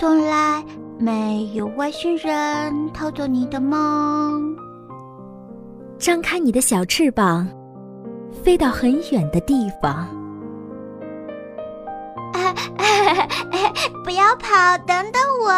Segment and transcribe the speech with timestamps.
[0.00, 0.64] 从来
[0.96, 4.56] 没有外星人偷走你的梦。
[5.98, 7.48] 张开你的小翅膀，
[8.44, 10.06] 飞到很远的地方。
[14.04, 15.52] 不要跑，等等我。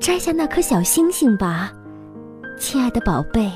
[0.00, 1.70] 摘下那颗小星星吧，
[2.58, 3.52] 亲爱的宝贝。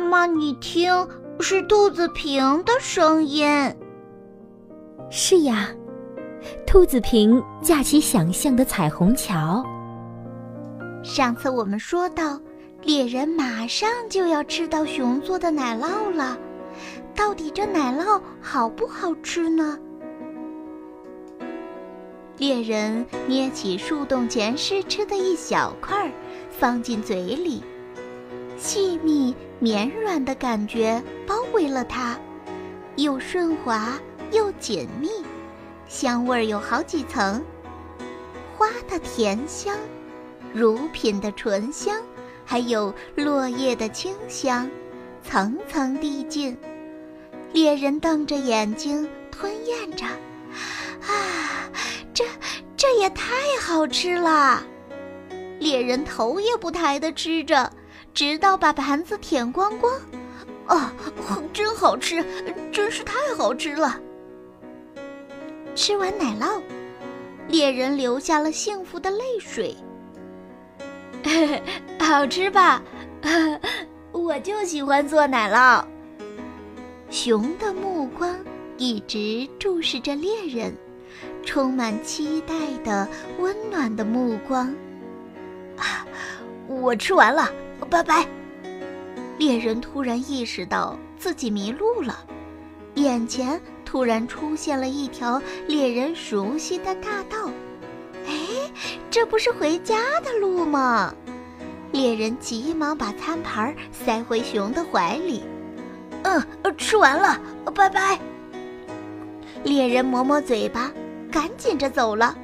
[0.00, 1.06] 妈妈，你听，
[1.40, 3.46] 是兔子平的声音。
[5.10, 5.68] 是呀，
[6.66, 9.64] 兔子平架起想象的彩虹桥。
[11.02, 12.40] 上次我们说到，
[12.82, 16.38] 猎人马上就要吃到熊做的奶酪了。
[17.14, 19.78] 到底这奶酪好不好吃呢？
[22.38, 26.10] 猎人捏起树洞前试吃的一小块，
[26.50, 27.62] 放进嘴里，
[28.60, 32.16] 细密绵软的感觉包围了它，
[32.96, 33.98] 又顺滑
[34.32, 35.08] 又紧密，
[35.88, 37.42] 香味儿有好几层：
[38.56, 39.74] 花的甜香，
[40.52, 41.96] 乳品的醇香，
[42.44, 44.70] 还有落叶的清香，
[45.24, 46.56] 层层递进。
[47.54, 51.66] 猎人瞪着眼睛吞咽着，啊，
[52.12, 52.24] 这
[52.76, 54.62] 这也太好吃了！
[55.58, 57.70] 猎人头也不抬地吃着，
[58.14, 59.92] 直到把盘子舔光光。
[60.66, 60.92] 啊，
[61.52, 62.24] 真好吃，
[62.70, 63.98] 真是太好吃了！
[65.74, 66.60] 吃完奶酪，
[67.48, 69.76] 猎人流下了幸福的泪水。
[71.98, 72.82] 好吃吧？
[74.12, 75.84] 我就喜欢做奶酪。
[77.10, 78.36] 熊的目光
[78.76, 80.72] 一直注视着猎人，
[81.44, 82.54] 充满期待
[82.84, 83.08] 的
[83.40, 84.72] 温暖的目光。
[85.76, 86.06] 啊，
[86.68, 87.50] 我吃完了，
[87.90, 88.24] 拜拜。
[89.36, 92.24] 猎人突然意识到自己迷路了，
[92.94, 97.50] 眼前突然出现了一条猎人熟悉的大道。
[98.26, 98.70] 哎，
[99.10, 101.12] 这不是回家的路吗？
[101.90, 105.42] 猎人急忙把餐盘塞回熊的怀里。
[106.22, 106.42] 嗯，
[106.76, 107.40] 吃完了，
[107.74, 108.18] 拜拜。
[109.64, 110.92] 猎人抹抹嘴巴，
[111.32, 112.36] 赶紧着走了。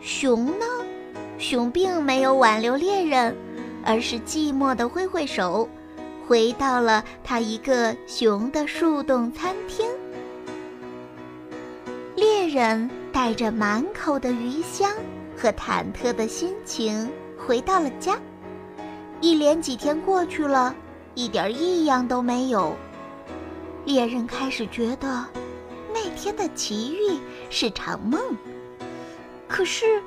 [0.00, 0.64] 熊呢？
[1.38, 3.36] 熊并没有挽留猎人，
[3.84, 5.68] 而是寂寞的挥挥手，
[6.26, 9.86] 回到了他一个熊的树洞餐厅。
[12.16, 14.90] 猎人带着满口的鱼香
[15.36, 18.18] 和忐忑的心情回到了家。
[19.20, 20.74] 一连几天过去了。
[21.16, 22.74] 一点异样都没有。
[23.84, 25.24] 猎人开始觉得
[25.92, 27.16] 那天的奇遇
[27.50, 28.20] 是场梦，
[29.46, 30.02] 可是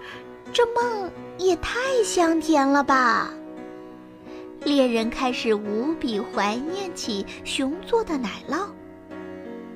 [0.51, 3.33] 这梦也太香甜了吧！
[4.67, 8.67] 猎人开始无比怀念起熊做的奶酪，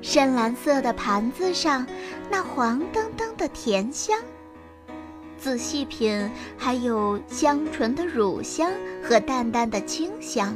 [0.02, 1.86] 深蓝色的盘子上
[2.30, 4.18] 那黄澄澄的甜香，
[5.38, 8.70] 仔细品还有香醇的乳香
[9.02, 10.54] 和淡淡的清香。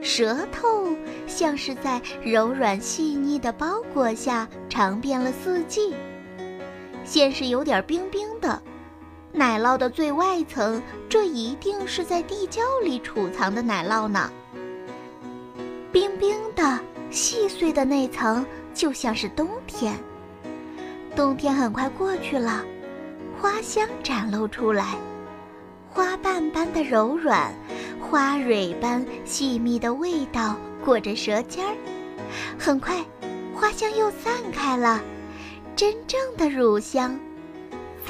[0.00, 0.88] 舌头
[1.26, 5.92] 像是在柔软细腻的包裹下尝遍了四季。
[7.04, 8.62] 先是有点冰冰的，
[9.32, 14.30] 奶酪的最外层，这一定是在地窖里储藏的奶酪呢。
[15.92, 16.78] 冰冰的、
[17.10, 19.98] 细碎的那层，就像是冬天。
[21.14, 22.64] 冬天很快过去了，
[23.40, 24.96] 花香展露出来，
[25.88, 27.52] 花瓣般的柔软。
[28.00, 31.76] 花蕊般细密的味道裹着舌尖儿，
[32.58, 33.04] 很快，
[33.54, 35.00] 花香又散开了，
[35.76, 37.16] 真正的乳香，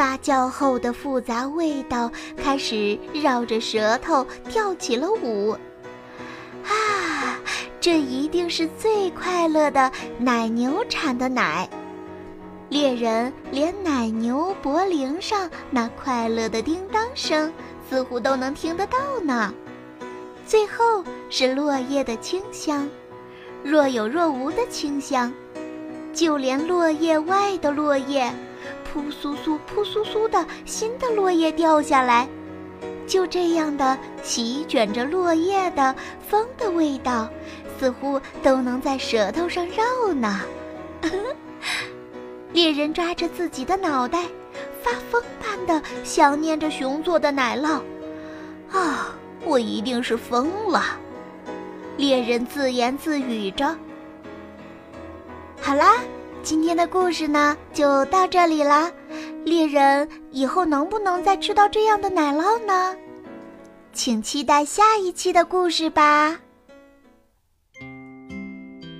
[0.01, 5.51] 发酵后的复杂味道开始绕着舌头跳起了舞。
[6.65, 7.37] 啊，
[7.83, 11.69] 这一定是最快乐的奶牛产的奶，
[12.71, 17.53] 猎人连奶牛脖铃上那快乐的叮当声
[17.91, 19.53] 似乎都能听得到呢。
[20.47, 22.89] 最后是落叶的清香，
[23.63, 25.31] 若有若无的清香，
[26.15, 28.33] 就连落叶外的落叶，
[28.93, 32.29] 扑簌簌、扑簌簌的新的落叶掉下来，
[33.07, 35.95] 就这样的席卷着落叶的
[36.29, 37.29] 风的味道，
[37.79, 40.41] 似乎都能在舌头上绕呢。
[42.53, 44.25] 猎人抓着自己的脑袋，
[44.83, 47.81] 发疯般的想念着熊做的奶酪，
[48.73, 49.15] 啊！
[49.43, 50.83] 我一定是疯了，
[51.97, 53.75] 猎人自言自语着。
[55.63, 55.95] 好啦，
[56.43, 58.91] 今天的故事呢就到这里啦。
[59.45, 62.97] 猎人以后能不能再吃到这样的奶酪呢？
[63.93, 66.39] 请期待下一期的故事吧。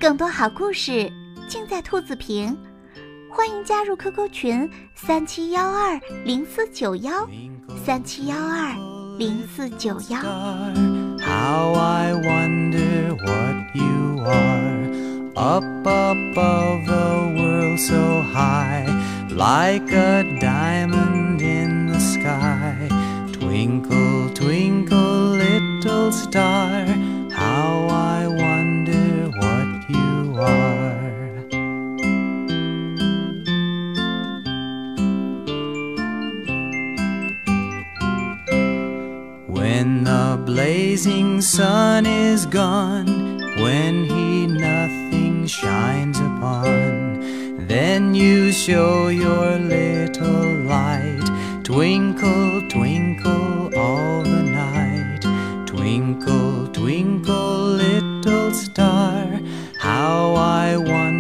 [0.01, 1.11] 更多好故事
[1.49, 2.57] 尽在兔子瓶，
[3.31, 7.29] 欢迎加入 QQ 群三七幺二零四九幺
[7.85, 8.75] 三七幺二
[9.19, 10.21] 零四九幺。
[11.21, 14.90] How I wonder what you are
[15.37, 18.87] up above the world so high,
[19.31, 22.89] like a diamond in the sky.
[23.33, 26.85] Twinkle, twinkle, little star,
[27.33, 31.11] how I wonder what you are.
[39.47, 45.00] When the blazing sun is gone, when he nothing
[45.51, 47.67] shines upon.
[47.67, 51.27] Then you show your little light,
[51.65, 55.23] twinkle, twinkle all the night.
[55.67, 59.41] Twinkle, twinkle, little star,
[59.79, 61.20] how I wonder.